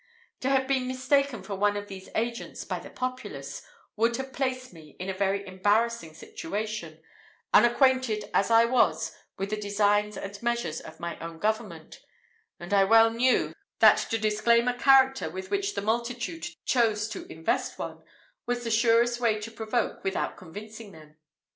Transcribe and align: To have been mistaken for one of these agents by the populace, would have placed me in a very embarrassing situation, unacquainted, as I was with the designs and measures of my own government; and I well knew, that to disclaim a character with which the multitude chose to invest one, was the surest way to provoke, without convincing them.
To 0.39 0.49
have 0.49 0.67
been 0.67 0.87
mistaken 0.87 1.43
for 1.43 1.53
one 1.53 1.77
of 1.77 1.87
these 1.87 2.09
agents 2.15 2.63
by 2.63 2.79
the 2.79 2.89
populace, 2.89 3.61
would 3.95 4.17
have 4.17 4.33
placed 4.33 4.73
me 4.73 4.95
in 4.99 5.09
a 5.09 5.13
very 5.13 5.45
embarrassing 5.45 6.15
situation, 6.15 7.03
unacquainted, 7.53 8.25
as 8.33 8.49
I 8.49 8.65
was 8.65 9.15
with 9.37 9.51
the 9.51 9.61
designs 9.61 10.17
and 10.17 10.41
measures 10.41 10.79
of 10.81 10.99
my 10.99 11.19
own 11.19 11.37
government; 11.37 12.01
and 12.59 12.73
I 12.73 12.83
well 12.83 13.11
knew, 13.11 13.53
that 13.77 13.97
to 14.09 14.17
disclaim 14.17 14.67
a 14.67 14.73
character 14.75 15.29
with 15.29 15.51
which 15.51 15.75
the 15.75 15.83
multitude 15.83 16.47
chose 16.65 17.07
to 17.09 17.31
invest 17.31 17.77
one, 17.77 18.01
was 18.47 18.63
the 18.63 18.71
surest 18.71 19.19
way 19.19 19.39
to 19.39 19.51
provoke, 19.51 20.03
without 20.03 20.35
convincing 20.35 20.93
them. 20.93 21.17